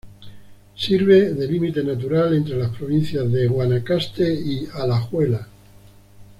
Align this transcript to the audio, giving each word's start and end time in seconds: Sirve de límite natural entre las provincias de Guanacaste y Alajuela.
Sirve 0.75 1.31
de 1.35 1.45
límite 1.47 1.83
natural 1.83 2.33
entre 2.35 2.57
las 2.57 2.75
provincias 2.75 3.31
de 3.31 3.45
Guanacaste 3.45 4.33
y 4.33 4.67
Alajuela. 4.73 5.47